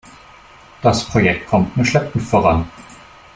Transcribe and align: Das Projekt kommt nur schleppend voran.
Das 0.81 1.05
Projekt 1.05 1.45
kommt 1.45 1.77
nur 1.77 1.85
schleppend 1.85 2.23
voran. 2.23 2.65